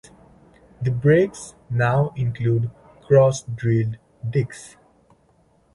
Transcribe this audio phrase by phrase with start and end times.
[0.81, 2.71] The brakes now included
[3.07, 4.75] cross-drilled discs.